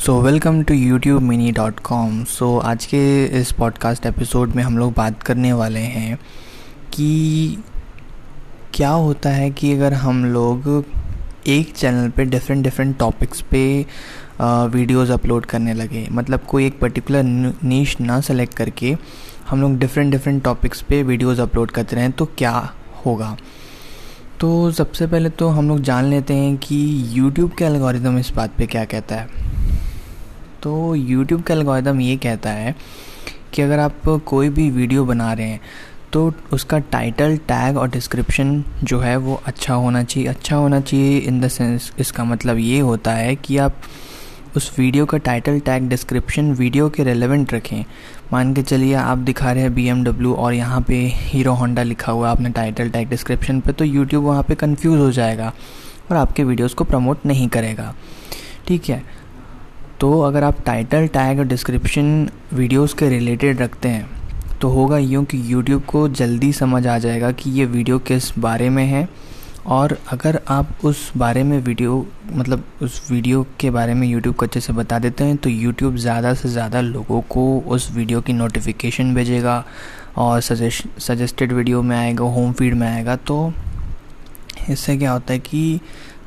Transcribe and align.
So 0.00 0.20
welcome 0.20 0.62
to 0.62 0.74
YouTube 0.74 1.22
mini 1.22 1.52
dot 1.52 1.80
com 1.80 2.24
so 2.24 2.58
आज 2.58 2.86
के 2.86 3.24
इस 3.24 3.52
पॉडकास्ट 3.52 4.06
एपिसोड 4.06 4.50
में 4.50 4.62
हम 4.62 4.78
लोग 4.78 4.92
बात 4.92 5.22
करने 5.22 5.52
वाले 5.52 5.80
हैं 5.80 6.18
कि 6.92 7.58
क्या 8.74 8.90
होता 8.90 9.30
है 9.30 9.50
कि 9.50 9.72
अगर 9.72 9.92
हम 9.92 10.24
लोग 10.24 10.84
एक 11.46 11.72
चैनल 11.76 12.08
पे 12.08 12.24
डिफरेंट 12.24 12.64
डिफरेंट 12.64 12.98
टॉपिक्स 12.98 13.40
पे 13.40 13.86
वीडियोस 14.42 15.10
अपलोड 15.10 15.46
करने 15.46 15.74
लगे 15.74 16.08
मतलब 16.12 16.40
कोई 16.40 16.66
एक 16.66 16.78
पर्टिकुलर 16.78 17.22
नीश 17.64 18.00
ना 18.00 18.20
सेलेक्ट 18.20 18.54
करके 18.54 18.96
हम 19.48 19.60
लोग 19.60 19.78
डिफरेंट 19.78 20.12
डिफरेंट 20.12 20.44
टॉपिक्स 20.44 20.82
पे 20.82 21.02
वीडियोस 21.02 21.40
अपलोड 21.40 21.70
करते 21.70 21.96
रहें 21.96 22.12
तो 22.12 22.24
क्या 22.24 22.72
होगा? 23.06 23.36
तो 24.40 24.70
सबसे 24.70 25.06
पहले 25.06 25.30
तो 25.30 25.48
हम 25.48 25.68
लोग 25.68 25.80
जान 25.80 26.04
लेते 26.04 26.34
हैं 26.34 26.56
कि 26.56 27.04
यूट्यूब 27.08 27.50
के 27.50 27.64
एल्गोरिदम 27.64 28.18
इस 28.18 28.30
बात 28.30 28.50
पे 28.56 28.66
क्या 28.66 28.84
कहता 28.84 29.16
है। 29.16 29.49
तो 30.62 30.94
यूट्यूब 30.94 31.42
का 31.42 31.54
एल्गोरिदम 31.54 32.00
ये 32.00 32.16
कहता 32.16 32.50
है 32.50 32.74
कि 33.52 33.62
अगर 33.62 33.78
आप 33.78 34.08
कोई 34.26 34.48
भी 34.48 34.70
वीडियो 34.70 35.04
बना 35.04 35.32
रहे 35.32 35.46
हैं 35.46 35.60
तो 36.12 36.32
उसका 36.52 36.78
टाइटल 36.92 37.36
टैग 37.48 37.76
और 37.78 37.88
डिस्क्रिप्शन 37.90 38.62
जो 38.84 38.98
है 39.00 39.16
वो 39.16 39.40
अच्छा 39.46 39.74
होना 39.74 40.02
चाहिए। 40.04 40.28
अच्छा 40.28 40.56
होना 40.56 40.80
चाहिए 40.80 41.18
इन 41.18 41.40
द 41.40 41.48
सेंस 41.48 41.92
इसका 42.00 42.24
मतलब 42.24 42.58
ये 42.58 42.78
होता 42.80 43.12
है 43.14 43.34
कि 43.36 43.56
आप 43.58 43.76
उस 44.56 44.72
वीडियो 44.78 45.04
का 45.06 45.18
टाइटल 45.18 45.58
टैग 45.60 45.88
डिस्क्रिप्शन 45.88 46.52
वीडियो 46.52 46.88
के 46.90 47.04
रेलेवेंट 47.04 47.52
रखें। 47.54 47.84
मान 48.32 48.54
के 48.54 48.62
चलिए 48.62 48.94
आप 48.94 49.18
दिखा 49.18 49.52
रहे 49.52 49.62
हैं 49.62 49.74
बी 49.74 50.32
और 50.32 50.54
यहाँ 50.54 50.80
पे 50.88 50.96
हीरो 51.14 51.52
होंडा 51.54 51.82
लिखा 51.82 52.12
हुआ 52.12 52.30
आपने 52.30 52.50
टाइटल 52.50 52.90
टैग 52.90 53.08
डिस्क्रिप्शन 53.08 53.60
पे 53.60 53.72
तो 53.72 53.84
यूट्यूब 53.84 54.24
वहाँ 54.24 54.42
पे 54.42 54.54
कंफ्यूज 54.54 54.98
हो 55.00 55.10
जाएगा 55.12 55.52
और 56.10 56.16
आपके 56.16 56.44
वीडियोस 56.44 56.74
को 56.74 56.84
प्रमोट 56.84 57.26
नहीं 57.26 57.48
करेगा। 57.48 57.94
ठीक 58.68 58.88
है? 58.88 59.02
तो 60.00 60.20
अगर 60.22 60.44
आप 60.44 60.62
टाइटल 60.66 61.06
टैग 61.08 61.38
और 61.38 61.44
डिस्क्रिप्शन 61.46 62.28
वीडियोस 62.52 62.94
के 62.94 63.08
रिलेटेड 63.08 63.60
रखते 63.60 63.88
हैं 63.88 64.08
तो 64.60 64.68
होगा 64.68 64.98
यूँ 64.98 65.24
कि 65.24 65.42
यूट्यूब 65.46 65.82
को 65.84 66.08
जल्दी 66.10 66.52
समझ 66.52 66.86
आ 66.86 66.96
जाएगा 66.98 67.30
कि 67.32 67.50
ये 67.50 67.64
वीडियो 67.66 67.98
किस 68.00 68.32
बारे 68.38 68.68
में 68.70 68.84
है। 68.86 69.08
और 69.68 69.96
अगर 70.12 70.40
आप 70.48 70.84
उस 70.84 71.10
बारे 71.16 71.42
में 71.42 71.58
वीडियो 71.60 72.06
मतलब 72.32 72.64
उस 72.82 73.10
वीडियो 73.10 73.44
के 73.60 73.70
बारे 73.70 73.94
में 73.94 74.06
यूट्यूब 74.08 74.34
को 74.34 74.46
अच्छे 74.46 74.60
से 74.60 74.72
बता 74.72 74.98
देते 74.98 75.24
हैं 75.24 75.36
तो 75.36 75.50
यूट्यूब 75.50 75.96
ज़्यादा 75.96 76.32
से 76.34 76.48
ज़्यादा 76.48 76.80
लोगों 76.80 77.20
को 77.30 77.44
उस 77.68 77.90
वीडियो 77.92 78.20
की 78.20 78.32
नोटिफिकेशन 78.32 79.14
भेजेगा 79.14 79.64
और 80.18 80.40
सजेस्ट 80.40 81.00
सजेस्टेड 81.00 81.52
वीडियो 81.52 81.82
में 81.82 81.96
आएगा 81.96 82.24
होम 82.26 82.52
फ़ीड 82.52 82.74
में 82.74 82.86
आएगा। 82.88 83.16
तो 83.16 83.52
इससे 84.68 84.96
क्या 84.96 85.12
होता 85.12 85.32
है 85.32 85.38
कि 85.40 85.80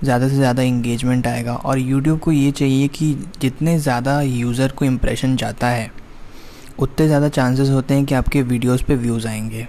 ज़्यादा 0.03 0.27
से 0.27 0.35
ज़्यादा 0.35 0.61
इंगेजमेंट 0.63 1.27
आएगा। 1.27 1.53
और 1.55 1.79
यूट्यूब 1.79 2.19
को 2.19 2.31
ये 2.31 2.51
चाहिए 2.51 2.87
कि 2.87 3.13
जितने 3.41 3.77
ज़्यादा 3.79 4.19
यूज़र 4.21 4.71
को 4.71 4.85
इम्प्रेशन 4.85 5.35
जाता 5.35 5.67
है, 5.67 5.91
उतने 6.79 7.07
ज़्यादा 7.07 7.29
चांसेस 7.29 7.69
होते 7.69 7.93
हैं 7.93 8.05
कि 8.05 8.15
आपके 8.15 8.41
वीडियोस 8.43 8.81
पे 8.81 8.95
व्यूज़ 8.95 9.27
आएँगे। 9.27 9.67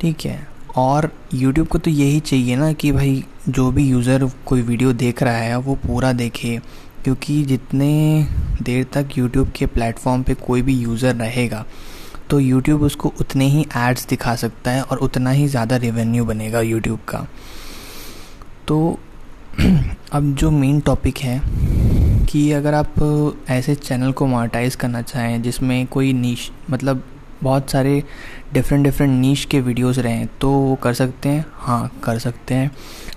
ठीक 0.00 0.24
है? 0.26 0.46
और 0.76 1.10
यूट्यूब 1.34 1.66
को 1.68 1.78
तो 1.78 1.90
यही 1.90 2.20
चाहिए 2.20 2.56
ना 2.56 2.72
कि 2.72 2.92
भाई, 2.92 3.24
जो 3.48 3.70
भी 3.70 3.88
यूज़र 3.88 4.30
कोई 4.46 4.62
वीडियो 4.62 4.92
देख 4.94 5.22
रहा 5.22 5.36
है, 5.36 5.56
वो 5.56 5.74
पूरा 5.76 6.12
देखे। 6.14 6.60
क्योंकि 7.04 7.42
जितने 7.44 8.26
देर 8.62 8.84
तक 8.92 9.18
यूट्यूब 9.18 9.50
के 9.50 9.66
प्लेटफॉर्म 9.66 10.22
पे 10.22 10.34
कोई 10.36 10.62
भी 10.62 10.74
यूज़र 10.74 11.14
रहेगा 11.14 11.64
तो 12.30 12.38
यूट्यूब 12.40 12.82
उसको 12.82 13.12
उतने 13.20 13.46
ही 13.46 13.64
एड्स 13.76 14.06
दिखा 14.08 14.34
सकता 14.36 14.70
है 14.70 14.82
और 14.82 14.98
उतना 14.98 15.30
ही 15.30 15.46
ज़्यादा 15.48 15.76
रेवेन्यू 15.76 16.24
बनेगा 16.24 16.60
यूट्यूब 16.60 16.98
का। 17.08 17.26
तो 18.72 18.98
अब 20.12 20.34
जो 20.34 20.50
मेन 20.50 20.78
टॉपिक 20.80 21.18
है 21.18 21.40
कि 22.26 22.40
अगर 22.52 22.74
आप 22.74 22.94
ऐसे 23.50 23.74
चैनल 23.74 24.12
को 24.12 24.26
मोनेटाइज 24.26 24.74
करना 24.74 25.02
चाहें, 25.02 25.42
जिसमें 25.42 25.86
कोई 25.86 26.12
नीच 26.12 26.50
मतलब 26.70 27.02
बहुत 27.42 27.70
सारे 27.70 28.02
डिफरेंट 28.52 28.84
डिफरेंट 28.84 29.12
नीच 29.20 29.44
के 29.44 29.60
वीडियोस 29.60 29.98
रहें 29.98 30.26
तो 30.40 30.50
वो 30.50 30.74
कर 30.74 30.94
सकते 30.94 31.28
हैं। 31.28 31.44
हाँ 31.54 31.90
कर 32.04 32.18
सकते 32.18 32.54
हैं। 32.54 32.70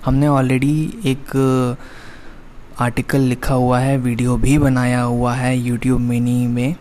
हमने 0.04 0.28
ऑलरेडी 0.28 0.74
एक 1.06 1.76
आर्टिकल 2.78 3.20
लिखा 3.20 3.54
हुआ 3.54 3.78
है 3.80 3.96
वीडियो 3.98 4.36
भी 4.36 4.58
बनाया 4.58 5.00
हुआ 5.02 5.34
है 5.34 5.56
यूट्यूब 5.58 6.00
मिनी 6.00 6.46
में 6.46 6.74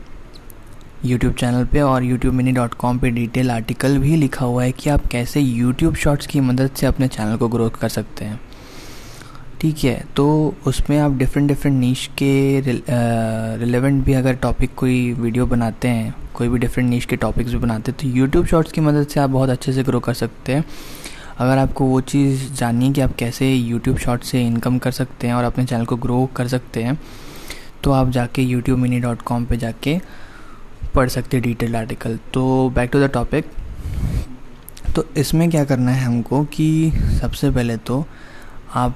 यूट्यूब 1.05 1.33
चैनल 1.33 1.65
पे, 1.65 1.81
और 1.81 2.03
यूट्यूब 2.03 2.33
मिनी 2.33 2.51
डॉट 2.51 2.73
कॉम 2.73 2.97
पर 2.97 3.09
डिटेल 3.09 3.51
आर्टिकल 3.51 3.97
भी 3.97 4.15
लिखा 4.15 4.45
हुआ 4.45 4.63
है 4.63 4.71
कि 4.71 4.89
आप 4.89 5.05
कैसे 5.07 5.39
यूट्यूब 5.39 5.95
शॉर्ट्स 5.95 6.27
की 6.27 6.39
मदद 6.41 6.71
से 6.75 6.85
अपने 6.85 7.07
चैनल 7.07 7.37
को 7.37 7.47
ग्रोथ 7.47 7.79
कर 7.81 7.89
सकते 7.89 8.25
हैं। 8.25 8.39
ठीक 9.65 9.83
है 9.83 10.03
तो 10.15 10.23
उसमें 10.67 10.97
आप 10.99 11.11
डिफरेंट 11.17 11.47
डिफरेंट 11.47 11.77
नीच 11.79 12.09
के 12.21 12.61
रिलेवेंट 13.59 14.03
भी 14.05 14.13
अगर 14.13 14.33
टॉपिक 14.33 14.73
कोई 14.77 15.11
वीडियो 15.13 15.45
बनाते 15.45 15.87
हैं, 15.87 16.13
कोई 16.33 16.47
भी 16.47 16.59
डिफरेंट 16.59 16.89
नीच 16.89 17.05
के 17.05 17.15
टॉपिक्स 17.15 17.51
भी 17.51 17.57
बनाते 17.57 17.91
हैं 17.91 17.99
तो 18.01 18.17
यूट्यूब 18.17 18.45
शॉर्ट्स 18.45 18.71
की 18.71 18.81
मदद 18.81 19.07
से 19.07 19.19
आप 19.19 19.29
बहुत 19.29 19.49
अच्छे 19.49 19.73
से 19.73 19.83
ग्रो 19.83 19.99
कर 19.99 20.13
सकते 20.13 20.53
हैं। 20.53 20.63
अगर 21.37 21.57
आपको 21.57 21.85
वो 21.85 22.01
चीज़ 22.01 22.53
जाननी 22.53 22.87
है 22.87 22.93
कि 22.93 23.01
आप 23.01 23.15
कैसे 23.15 23.53
यूट्यूब 23.53 23.97
शॉर्ट 23.97 24.23
से 24.23 24.45
इनकम 24.47 24.77
कर 24.77 24.91
सकते 24.91 25.27
हैं 25.27 25.33
और 25.33 25.43
अपने 25.43 25.65
चैनल 25.65 25.85
को 25.85 25.95
ग्रो 25.95 26.29
कर 26.35 26.47
सकते 26.47 26.83
हैं 26.83 26.99
तो 27.83 27.91
आप 27.91 28.09
जाके 28.09 28.41
यूट्यूब 28.41 28.79
मिनी 28.79 28.99
डॉट 28.99 29.21
कॉम 29.21 29.45
पर 29.45 29.55
जाके 29.55 29.99
पढ़ 30.95 31.09
सकते 31.09 31.37
हैं 31.37 31.43
डिटेल 31.43 31.75
आर्टिकल 31.75 32.19
तो 32.33 32.69
बैक 32.75 32.91
टू 32.91 32.99
द 32.99 33.09
टॉपिक 33.13 33.45
तो 34.95 35.05
इसमें 35.17 35.49
क्या 35.49 35.63
करना 35.63 35.91
है 35.91 36.03
हमको 36.03 36.43
कि 36.43 36.91
सबसे 37.21 37.51
पहले 37.51 37.77
तो 37.77 38.05
आप 38.73 38.95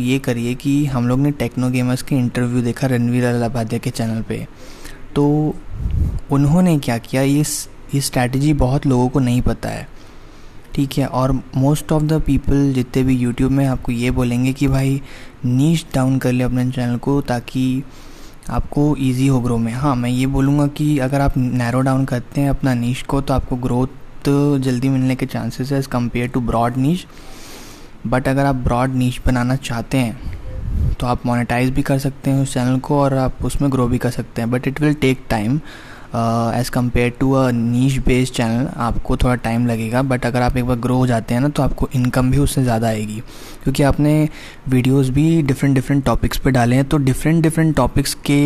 ये 0.00 0.18
करिए 0.18 0.54
कि 0.54 0.84
हम 0.86 1.08
लोग 1.08 1.18
ने 1.18 1.30
टेक्नो 1.30 1.70
गेमर्स 1.70 2.02
के 2.02 2.16
इंटरव्यू 2.16 2.62
देखा 2.62 2.86
रणवीर 2.86 3.24
अलाबादिया 3.24 3.78
के 3.78 3.90
चैनल 3.90 4.22
पे। 4.22 4.46
तो 5.14 5.54
उन्होंने 6.32 6.78
क्या 6.78 6.98
किया? 6.98 7.22
ये 7.22 7.44
ये 7.94 8.00
स्ट्रैटेजी 8.00 8.52
बहुत 8.52 8.86
लोगों 8.86 9.08
को 9.08 9.20
नहीं 9.20 9.40
पता 9.42 9.68
है। 9.68 9.86
ठीक 10.74 10.98
है? 10.98 11.06
और 11.06 11.32
मोस्ट 11.32 11.92
ऑफ़ 11.92 12.02
द 12.02 12.20
पीपल 12.22 12.72
जितने 12.72 13.02
भी 13.02 13.16
यूट्यूब 13.16 13.52
में 13.52 13.64
आपको 13.66 13.92
ये 13.92 14.10
बोलेंगे 14.10 14.52
कि 14.52 14.68
भाई 14.68 15.00
नीच 15.44 15.86
डाउन 15.94 16.18
कर 16.18 16.32
ले 16.32 16.44
अपने 16.44 16.70
चैनल 16.70 16.96
को 16.96 17.20
ताकि 17.20 17.82
आपको 18.50 18.94
इजी 18.96 19.26
हो 19.26 19.40
ग्रो 19.40 19.58
में। 19.58 19.72
हाँ 19.72 19.94
मैं 19.96 20.10
ये 20.10 20.26
बोलूँगा 20.26 20.66
कि 20.66 20.98
अगर 20.98 21.20
आप 21.20 21.36
नैरो 21.36 21.80
डाउन 21.80 22.04
करते 22.04 22.40
हैं 22.40 22.50
अपना 22.50 22.74
नीच 22.74 23.02
को 23.02 23.20
तो 23.20 23.34
आपको 23.34 23.56
ग्रोथ 23.56 24.28
जल्दी 24.60 24.88
मिलने 24.88 25.14
के 25.16 25.26
चांसेस 25.26 25.72
है 25.72 25.78
as 25.78 25.88
compare 25.88 26.28
to 26.28 26.40
broad 26.40 26.76
niche 26.76 27.06
but 28.06 28.28
अगर 28.28 28.44
आप 28.44 28.54
ब्रॉड 28.64 28.94
नीच 28.94 29.20
बनाना 29.26 29.56
चाहते 29.58 29.98
हैं 29.98 30.96
तो 31.00 31.06
आप 31.06 31.26
मोनेटाइज 31.26 31.70
भी 31.70 31.82
कर 31.82 31.98
सकते 31.98 32.30
हैं 32.30 32.42
उस 32.42 32.52
चैनल 32.54 32.78
को 32.78 32.98
और 33.00 33.14
आप 33.14 33.44
उसमें 33.44 33.70
ग्रो 33.72 33.86
भी 33.88 33.98
कर 33.98 34.10
सकते 34.10 34.42
हैं। 34.42 34.50
But 34.50 34.66
it 34.68 34.80
will 34.80 34.94
take 34.94 35.24
time 35.30 35.60
as 36.56 36.70
compare 36.70 37.12
to 37.20 37.32
a 37.32 37.50
niche 37.50 37.96
based 38.06 38.34
channel 38.34 38.66
आपको 38.78 39.16
थोड़ा 39.16 39.34
टाइम 39.36 39.66
लगेगा। 39.66 40.02
बट 40.02 40.26
अगर 40.26 40.42
आप 40.42 40.56
एक 40.56 40.64
बार 40.64 40.76
ग्रो 40.78 40.96
हो 40.96 41.06
जाते 41.06 41.34
हैं 41.34 41.40
ना 41.40 41.48
तो 41.48 41.62
आपको 41.62 41.88
इनकम 41.94 42.30
भी 42.30 42.38
उससे 42.38 42.62
ज़्यादा 42.62 42.88
आएगी। 42.88 43.20
क्योंकि 43.62 43.82
आपने 43.82 44.28
वीडियोस 44.68 45.08
भी 45.10 45.42
डिफरेंट 45.42 45.74
डिफरेंट 45.74 46.04
टॉपिक्स 46.04 46.38
पे 46.38 46.50
डाले 46.50 46.76
हैं 46.76 46.84
तो 46.84 46.96
डिफरेंट 46.98 47.42
डिफरेंट 47.42 47.74
टॉपिक्स 47.76 48.14
के 48.26 48.42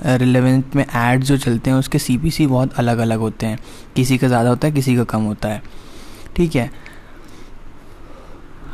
रिलेवेंट 0.00 0.76
में 0.76 0.84
एड्स 0.84 1.26
जो 1.28 1.36
चलते 1.36 1.70
हैं, 1.70 1.76
उसके 1.78 1.98
सी 1.98 2.46
बहुत 2.46 2.74
अलग 2.74 2.98
अलग 2.98 3.18
होते 3.18 3.46
हैं। 3.46 3.58
किसी 3.96 4.18
का 4.18 4.28
ज़्यादा 4.28 4.48
होता 4.48 4.66
है, 4.68 4.72
किसी 4.74 4.96
का 4.96 5.04
कम 5.04 5.22
होता 5.22 5.48
है। 5.48 5.62
ठीक 6.36 6.54
है? 6.56 6.70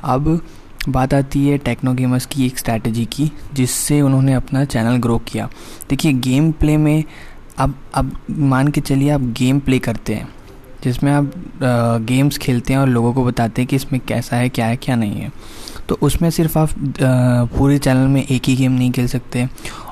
अब 0.06 0.40
बात 0.88 1.14
आती 1.14 1.46
है 1.46 1.56
टेक्नो 1.58 1.92
गेमर्स 1.94 2.26
की 2.26 2.46
एक 2.46 2.58
स्ट्रैटेजी 2.58 3.04
की, 3.06 3.30
जिससे 3.54 4.00
उन्होंने 4.00 4.32
अपना 4.34 4.64
चैनल 4.64 4.96
ग्रो 4.96 5.18
किया। 5.28 5.48
देखिए 5.90 6.12
गेम 6.12 6.50
प्ले 6.52 6.76
में 6.76 7.04
अब 7.58 7.74
अब 7.94 8.16
मान 8.30 8.68
के 8.68 8.80
चलिए 8.80 9.10
आप 9.10 9.20
गेम 9.38 9.58
प्ले 9.60 9.78
करते 9.78 10.14
हैं, 10.14 10.28
जिसमें 10.84 11.12
आप 11.12 11.32
गेम्स 12.02 12.38
खेलते 12.38 12.72
हैं 12.72 12.80
और 12.80 12.88
लोगों 12.88 13.12
को 13.14 13.24
बताते 13.24 13.62
हैं 13.62 13.68
कि 13.68 13.76
इसमें 13.76 14.00
कैसा 14.00 14.36
है, 14.36 14.48
क्या 14.48 14.66
है, 14.66 14.76
क्या 14.76 14.96
नहीं 14.96 15.20
है। 15.20 15.32
तो 15.88 15.98
उसमें 16.02 16.28
सिर्फ़ 16.30 16.58
आप 16.58 16.70
पूरे 17.56 17.78
चैनल 17.78 18.06
में 18.08 18.22
एक 18.22 18.42
ही 18.44 18.54
गेम 18.56 18.72
नहीं 18.72 18.90
खेल 18.92 19.06
सकते। 19.08 19.46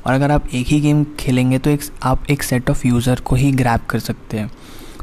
और 0.06 0.12
अगर 0.12 0.30
आप 0.30 0.48
एक 0.48 0.66
ही 0.66 0.80
गेम 0.80 1.04
खेलेंगे 1.18 1.59
तो 1.59 1.71
एक, 1.71 1.80
आप 2.03 2.30
एक 2.30 2.42
सेट 2.42 2.71
ऑफ़ 2.71 2.86
यूज़र 2.86 3.21
को 3.21 3.36
ही 3.36 3.50
ग्रैप 3.53 3.86
कर 3.91 3.98
सकते 4.00 4.39
हैं। 4.39 4.50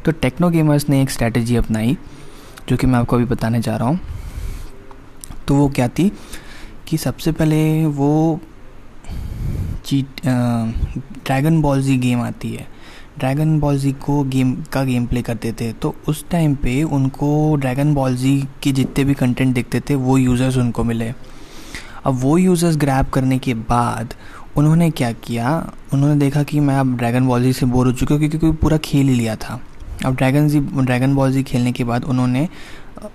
तो 0.05 0.11
टेक्नो 0.11 0.49
गेमर्स 0.49 0.89
ने 0.89 1.01
एक 1.01 1.09
स्ट्रैटेजी 1.09 1.55
अपनाई, 1.55 1.97
जो 2.69 2.77
कि 2.77 2.87
मैं 2.87 2.99
आपको 2.99 3.15
अभी 3.15 3.25
बताने 3.25 3.61
जा 3.61 3.75
रहा 3.75 3.87
हूँ। 3.87 3.99
तो 5.47 5.55
वो 5.55 5.67
क्या 5.69 5.87
थी 5.89 6.11
कि 6.87 6.97
सबसे 6.97 7.31
पहले 7.31 7.85
वो 7.87 8.39
cheat 9.85 10.21
Dragon 10.25 11.61
Ball 11.61 11.81
Z 11.81 11.97
game 11.97 12.21
आती 12.21 12.49
है। 12.49 12.67
ड्रैगन 13.19 13.59
बॉल 13.59 13.77
जी 13.77 13.91
को 14.01 14.23
गेम 14.25 14.53
का 14.73 14.83
गेम 14.83 15.05
प्ले 15.05 15.21
करते 15.21 15.51
थे। 15.51 15.71
तो 15.73 15.93
उस 16.07 16.23
टाइम 16.31 16.55
पे 16.55 16.81
उनको 16.83 17.55
ड्रैगन 17.55 17.93
बॉल 17.93 18.15
जी 18.15 18.37
के 18.63 18.71
जितने 18.71 19.03
भी 19.03 19.13
कंटेंट 19.13 19.53
देखते 19.55 19.79
थे, 19.79 19.95
वो 19.95 20.17
यूज़र्स 20.17 20.57
उनको 20.57 20.83
मिले। 20.83 21.13
अब 22.05 22.19
वो 22.21 22.37
यूज़र्स 22.37 22.77
ग्रैब 22.77 23.09
करने 23.09 23.37
के 23.39 23.53
बाद 23.53 24.13
उन्होंने 24.57 24.89
क्या 24.91 25.11
किया? 25.11 25.57
उन्होंने 25.93 26.15
देखा 26.19 26.43
कि 26.43 26.59
मैं 26.59 26.75
अब 26.75 26.95
ड्रैगन 26.97 27.27
बॉल 27.27 27.43
जी 27.43 27.53
से 27.53 27.65
बोर 27.65 27.87
हो 27.87 27.91
चुका 27.93 28.15
हूँ, 28.15 28.27
क्योंकि 28.29 28.51
पूरा 28.51 28.77
खेल 28.77 29.07
ही 29.07 29.13
लिया 29.15 29.35
था। 29.35 29.59
अब 30.05 30.15
Dragon 30.15 30.47
Z 30.47 30.59
Dragon 30.59 31.15
Ball 31.15 31.31
Z 31.31 31.43
खेलने 31.43 31.71
के 31.71 31.83
बाद 31.83 32.03
उन्होंने 32.03 32.47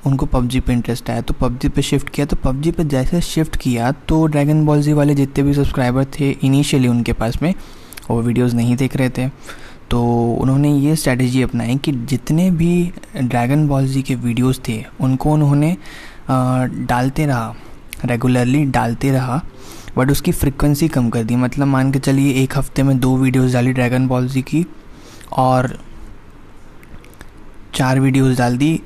उनको 0.07 0.27
पबजी 0.27 0.61
पे 0.61 0.73
इंटरेस्ट 0.73 1.11
आया 1.11 1.21
तो 1.21 1.35
पबजी 1.35 1.69
पे 1.69 1.83
शिफ्ट 1.83 2.09
किया 2.09 2.27
तो 2.27 2.37
पबजी 2.45 2.71
पे 2.73 2.85
जैसे 2.85 3.21
शिफ्ट 3.21 3.57
किया 3.57 3.91
तो 4.09 4.25
ड्रैगन 4.27 4.65
बॉल 4.67 4.81
जी 4.83 4.93
वाले 4.93 5.15
जितने 5.15 5.45
भी 5.45 5.55
सब्सक्राइबर 5.55 6.05
थे 6.19 6.31
इनिशियली 6.31 6.89
उनके 6.89 7.13
पास 7.13 7.41
में, 7.43 7.55
वो 8.11 8.21
वीडियोस 8.23 8.55
नहीं 8.55 8.77
देख 8.77 8.97
रहे 8.97 9.11
थे। 9.11 9.29
तो 9.91 10.03
उन्होंने 10.41 10.73
ये 10.73 10.97
स्ट्रेटजी 10.97 11.43
अपनाई 11.43 11.77
कि 11.77 11.93
जितने 11.93 12.51
भी 12.53 12.93
ड्रैगन 13.19 13.67
बॉल 13.69 13.87
जी 13.87 14.03
के 14.03 14.15
वीडियोस 14.17 14.61
थे, 14.69 14.85
उनको 15.01 15.33
उन्होंने 15.33 15.77
डालते 16.31 17.27
रहा 17.27 17.55
रेगुलरली 18.05 18.65
डालते 18.67 19.11
रहा 19.11 19.41
बट 19.97 20.11
उसकी 20.11 20.33
फ्रिक्वेंसी 20.33 20.89
कम 20.89 21.11
कर 21.11 21.25
दी। 21.25 21.37
मतलब 21.37 21.67
मान 21.67 21.93
के 21.93 21.99
चलिए 21.99 22.33
एक 22.43 22.57
हफ़्ते 22.59 22.83
में 22.83 22.99
दो 23.01 23.17
वीडियोस 23.17 23.53
डाली 23.53 23.73
ड्रैगन 23.73 24.09
बॉल 24.09 24.29
जी 24.29 24.43
की, 24.43 24.65
और 25.33 25.79
चार 27.75 28.01
वीडियोस 28.01 28.37
डाल 28.39 28.57
दी 28.57 28.81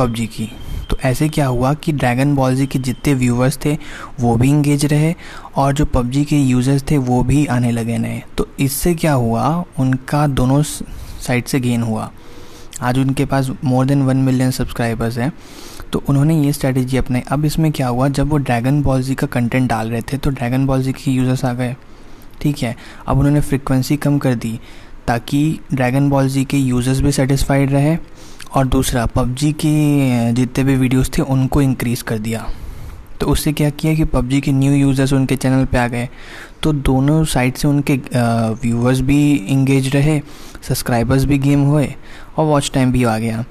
पबजी 0.00 0.26
की। 0.26 0.50
तो 0.90 0.96
ऐसे 1.04 1.28
क्या 1.28 1.46
हुआ 1.46 1.72
कि 1.74 1.92
ड्रैगन 1.92 2.34
बॉल 2.34 2.54
जी 2.56 2.66
के 2.66 2.78
जितने 2.78 3.14
व्यूवर्स 3.14 3.58
थे, 3.64 3.76
वो 4.20 4.36
भी 4.36 4.48
इंगेज 4.48 4.84
रहे 4.84 5.14
और 5.56 5.72
जो 5.72 5.84
पबजी 5.86 6.24
के 6.24 6.38
यूज़र्स 6.38 6.84
थे, 6.90 6.96
वो 6.98 7.22
भी 7.22 7.44
आने 7.46 7.70
लगे 7.72 7.98
नए। 7.98 8.22
तो 8.38 8.48
इससे 8.60 8.94
क्या 8.94 9.12
हुआ, 9.14 9.64
उनका 9.78 10.26
दोनों 10.26 10.62
साइड 10.62 11.44
से 11.44 11.60
गेन 11.60 11.82
हुआ। 11.82 12.10
आज 12.82 12.98
उनके 12.98 13.24
पास 13.24 13.50
more 13.64 13.86
than 13.86 14.02
one 14.02 14.16
million 14.18 14.50
subscribers 14.50 15.18
हैं। 15.18 15.32
तो 15.92 16.02
उन्होंने 16.08 16.42
ये 16.42 16.52
स्ट्रैटेजी 16.52 16.96
अपनाई। 16.96 17.22
अब 17.28 17.44
इसमें 17.44 17.70
क्या 17.72 17.88
हुआ, 17.88 18.08
जब 18.08 18.28
वो 18.30 18.36
ड्रैगन 18.38 18.82
बॉल 18.82 19.02
जी 19.02 19.14
का 19.14 19.26
कंटेंट 19.28 19.68
डाल 19.68 19.90
रहे 19.90 20.02
थे 20.02 20.16
तो 20.16 20.30
ड्रैगन 20.30 20.66
बॉल 20.66 20.82
जी 20.82 20.92
के 20.92 21.10
यूज़र्स 21.10 21.44
आ 21.44 21.52
गए। 21.52 21.74
ठीक 22.40 22.58
है, 22.58 22.76
अब 23.06 23.18
उन्होंने 23.18 23.40
फ्रिक्वेंसी 23.40 23.96
कम 23.96 24.18
कर 24.18 24.34
दी 24.34 24.58
ताकि 25.06 25.60
ड्रैगन 25.74 26.08
बॉल 26.10 26.28
जी 26.28 26.44
के 26.44 26.58
यूज़र्स 26.58 27.00
भी 27.00 27.12
सेटिस्फाइड 27.12 27.72
रहे। 27.72 27.96
और 28.54 28.66
दूसरा, 28.66 29.04
पबजी 29.06 29.52
के 29.54 30.32
जितने 30.32 30.64
भी 30.64 30.76
वीडियोस 30.76 31.10
थे, 31.18 31.22
उनको 31.22 31.62
इंक्रीज़ 31.62 32.02
कर 32.04 32.18
दिया। 32.18 32.46
तो 33.20 33.26
उससे 33.26 33.52
क्या 33.52 33.70
किया 33.70 33.94
कि 33.94 34.04
पबजी 34.04 34.40
के 34.40 34.52
न्यू 34.52 34.72
यूज़र्स 34.72 35.12
उनके 35.12 35.36
चैनल 35.36 35.64
पे 35.64 35.78
आ 35.78 35.86
गए। 35.88 36.08
तो 36.62 36.72
दोनों 36.72 37.24
साइड 37.24 37.54
से 37.54 37.68
उनके 37.68 37.96
व्यूअर्स 38.62 39.00
भी 39.00 39.32
इंगेज 39.32 39.94
रहे 39.94 40.20
सब्सक्राइबर्स 40.62 41.24
भी 41.24 41.38
गेम 41.38 41.64
हुए 41.64 41.94
और 42.36 42.44
वॉच 42.46 42.70
टाइम 42.74 42.92
भी 42.92 43.04
आ 43.04 43.16
गया। 43.18 43.44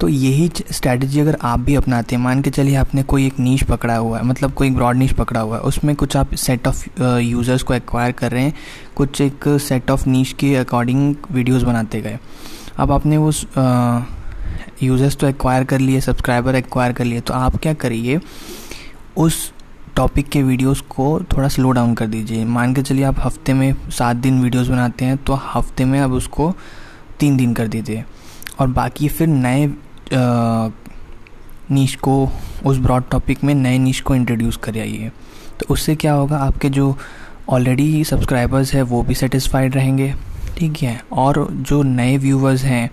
तो 0.00 0.08
यही 0.08 0.50
स्ट्रैटेजी 0.70 1.20
अगर 1.20 1.36
आप 1.42 1.60
भी 1.60 1.74
अपनाते 1.74 2.16
हैं, 2.16 2.22
मान 2.22 2.42
के 2.42 2.50
चलिए 2.50 2.74
आपने 2.76 3.02
कोई 3.02 3.26
एक 3.26 3.38
नीच 3.40 3.62
पकड़ा 3.64 3.96
हुआ 3.96 4.18
है 4.18 4.24
मतलब 4.24 4.52
कोई 4.52 4.70
ब्रॉड 4.70 4.96
नीच 4.96 5.12
पकड़ा 5.12 5.40
हुआ 5.40 5.56
है, 5.56 5.62
उसमें 5.62 5.94
कुछ 5.96 6.16
आप 6.16 6.34
सेट 6.34 6.66
ऑफ़ 6.68 7.00
यूज़र्स 7.00 7.62
को 7.62 7.74
एक्वायर 7.74 8.12
कर 8.12 8.32
रहे 8.32 8.42
हैं, 8.42 8.54
कुछ 8.96 9.20
एक 9.20 9.44
सेट 9.60 9.90
ऑफ़ 9.90 10.08
नीच 10.08 10.32
के 10.40 10.54
अकॉर्डिंग 10.56 11.14
वीडियोस 11.32 11.62
बनाते 11.62 12.00
गए। 12.00 12.18
अब 12.78 12.92
आपने 12.92 13.16
उस 13.16 13.46
यूज़र्स 14.82 15.16
तो 15.16 15.26
एक्वायर 15.28 15.64
कर 15.64 15.78
लिए 15.78 16.00
सब्सक्राइबर 16.00 16.54
एक्वायर 16.54 16.92
कर 16.92 17.04
लिए 17.04 17.20
तो 17.20 17.34
आप 17.34 17.56
क्या 17.56 17.74
करिए, 17.74 18.20
उस 19.16 19.52
टॉपिक 19.96 20.28
के 20.28 20.42
वीडियोस 20.42 20.80
को 20.88 21.20
थोड़ा 21.32 21.48
स्लो 21.48 21.70
डाउन 21.70 21.94
कर 21.94 22.06
दीजिए। 22.06 22.44
मान 22.46 22.74
के 22.74 22.82
चलिए 22.82 23.04
आप 23.04 23.20
हफ़्ते 23.20 23.52
में 23.52 23.90
सात 23.90 24.16
दिन 24.16 24.42
वीडियोस 24.42 24.68
बनाते 24.68 25.04
हैं 25.04 25.16
तो 25.18 25.34
हफ़्ते 25.44 25.84
में 25.84 26.00
अब 26.00 26.12
उसको 26.12 26.52
तीन 27.20 27.36
दिन 27.36 27.54
कर 27.54 27.68
दीजिए। 27.68 28.04
और 28.60 28.66
बाकी 28.68 29.08
फिर 29.08 29.28
नए 29.28 29.66
नीच 31.70 31.94
को, 31.94 32.28
उस 32.66 32.78
ब्रॉड 32.78 33.04
टॉपिक 33.10 33.44
में 33.44 33.54
नए 33.54 33.78
नीच 33.78 34.00
को 34.00 34.14
इंट्रोड्यूस 34.14 34.56
कर 34.56 34.78
आइए। 34.78 35.10
तो 35.60 35.66
उससे 35.70 35.94
क्या 35.96 36.12
होगा, 36.12 36.36
आपके 36.36 36.68
जो 36.68 36.96
ऑलरेडी 37.48 38.04
सब्सक्राइबर्स 38.04 38.74
हैं, 38.74 38.82
वो 38.82 39.02
भी 39.02 39.14
सेटिस्फाइड 39.14 39.74
रहेंगे। 39.74 40.12
ठीक 40.56 40.82
है? 40.82 41.00
और 41.12 41.48
जो 41.52 41.82
नए 41.82 42.16
व्यूवर्स 42.18 42.62
हैं 42.64 42.90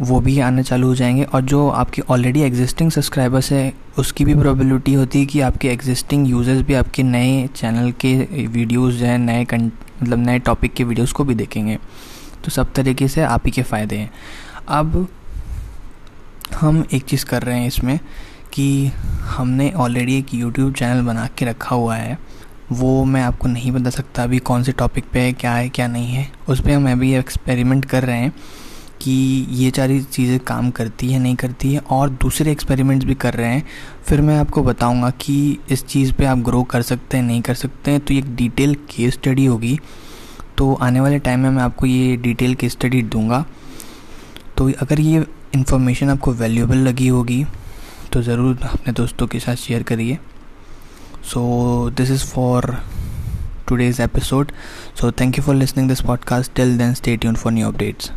वो 0.00 0.20
भी 0.20 0.40
आना 0.40 0.62
चालू 0.62 0.88
हो 0.88 0.94
जाएँगे 0.94 1.22
और 1.24 1.40
जो 1.40 1.68
आपके 1.68 2.02
ऑलरेडी 2.10 2.40
एग्जिस्टिंग 2.40 2.90
सब्सक्राइबर्स 2.90 3.52
है, 3.52 3.72
उसकी 3.98 4.24
भी 4.24 4.34
प्रोबेबिलिटी 4.34 4.94
होती 4.94 5.20
है 5.20 5.26
कि 5.26 5.40
आपके 5.40 5.68
एग्जिस्टिंग 5.68 6.28
यूज़र्स 6.28 6.62
भी 6.62 6.74
आपके 6.74 7.02
नए 7.02 7.46
चैनल 7.46 7.92
के 7.92 8.46
वीडियोस 8.46 8.94
हैं, 8.94 9.18
नए 9.18 9.46
मतलब 10.02 10.18
नए 10.18 10.38
टॉपिक 10.38 10.74
के 10.74 10.84
वीडियोस 10.84 11.12
को 11.12 11.24
भी 11.24 11.34
देखेंगे। 11.34 11.78
तो 12.44 12.50
सब 12.50 12.72
तरीके 12.72 13.08
से 13.08 13.22
आप 13.22 13.42
ही 13.46 13.50
के 13.50 13.62
फ़ायदे 13.62 13.96
हैं। 13.96 14.10
अब 14.68 15.08
हम 16.60 16.84
एक 16.92 17.02
चीज़ 17.02 17.24
कर 17.24 17.42
रहे 17.42 17.60
हैं 17.60 17.66
इसमें 17.66 18.00
कि 18.52 18.86
हमने 19.20 19.70
ऑलरेडी 19.70 20.18
एक 20.18 20.34
यूट्यूब 20.34 20.74
चैनल 20.74 21.02
बना 21.02 21.28
के 21.38 21.44
रखा 21.44 21.76
हुआ 21.76 21.96
है। 21.96 22.18
वो 22.72 23.04
मैं 23.04 23.22
आपको 23.22 23.48
नहीं 23.48 23.72
बता 23.72 23.90
सकता 23.90 24.22
अभी 24.22 24.38
कौन 24.38 24.62
से 24.62 24.72
टॉपिक 24.72 25.04
पे 25.12 25.20
है, 25.20 25.32
क्या 25.32 25.54
है, 25.54 25.68
क्या 25.68 25.86
नहीं 25.86 26.06
है। 26.06 26.32
उस 26.48 26.60
पर 26.60 26.70
हम 26.70 26.92
अभी 26.92 27.14
एक्सपेरिमेंट 27.14 27.84
कर 27.84 28.04
रहे 28.04 28.18
हैं। 28.18 28.32
कि 29.06 29.46
ये 29.50 29.70
सारी 29.76 30.00
चीज़ें 30.02 30.38
काम 30.46 30.70
करती 30.70 31.10
है, 31.12 31.18
नहीं 31.18 31.34
करती 31.36 31.72
है 31.72 31.80
और 31.90 32.08
दूसरे 32.10 32.52
एक्सपेरिमेंट्स 32.52 33.06
भी 33.06 33.14
कर 33.14 33.34
रहे 33.34 33.48
हैं। 33.48 33.62
फिर 34.06 34.20
मैं 34.20 34.38
आपको 34.38 34.62
बताऊँगा 34.62 35.10
कि 35.20 35.36
इस 35.70 35.84
चीज़ 35.86 36.12
पे 36.12 36.24
आप 36.26 36.38
ग्रो 36.38 36.62
कर 36.62 36.82
सकते 36.82 37.16
हैं, 37.16 37.24
नहीं 37.24 37.40
कर 37.42 37.54
सकते 37.54 37.90
हैं 37.90 38.00
तो 38.00 38.14
ये 38.14 38.20
एक 38.20 38.34
डिटेल 38.36 38.74
केस 38.90 39.14
स्टडी 39.14 39.44
होगी। 39.46 39.78
तो 40.58 40.72
आने 40.74 41.00
वाले 41.00 41.18
टाइम 41.18 41.40
में 41.40 41.50
मैं 41.50 41.62
आपको 41.62 41.86
ये 41.86 42.16
डिटेल 42.16 42.54
केस 42.54 42.72
स्टडी 42.72 43.02
दूँगा। 43.14 43.44
तो 44.56 44.70
अगर 44.82 45.00
ये 45.00 45.24
इन्फॉर्मेशन 45.54 46.10
आपको 46.10 46.32
वैल्यूएबल 46.32 46.78
लगी 46.88 47.08
होगी 47.08 47.44
तो 48.12 48.22
ज़रूर 48.22 48.58
अपने 48.72 48.92
दोस्तों 48.92 49.26
के 49.26 49.40
साथ 49.40 49.56
शेयर 49.56 49.82
करिए। 49.82 50.18
So 51.32 51.90
this 51.96 52.10
is 52.10 52.24
for 52.24 52.74
today's 53.68 53.98
episode. 54.02 54.52
So, 54.94 55.10
thank 55.10 55.38
you 55.38 55.42
for 55.46 55.56
listening 55.62 55.88
this 55.88 56.02
podcast. 56.10 56.54
Till 56.54 56.76
then, 56.82 56.94
stay 56.94 57.16
tuned 57.16 57.40
for 57.40 57.50
new 57.50 57.66
updates. 57.70 58.12